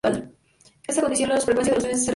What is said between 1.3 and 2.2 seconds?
las frecuencias de los trenes de cercanías.